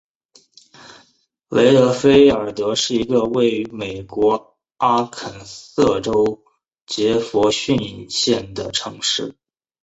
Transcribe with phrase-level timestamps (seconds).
[1.49, 6.43] 雷德菲尔德是一个位于美国阿肯色州
[6.87, 9.35] 杰佛逊县的城市。